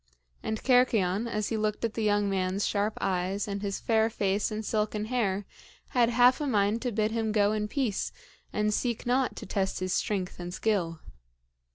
[0.41, 4.49] And Cercyon, as he looked at the young man's sharp eyes and his fair face
[4.49, 5.45] and silken hair,
[5.89, 8.11] had half a mind to bid him go in peace
[8.51, 11.01] and seek not to test his strength and skill.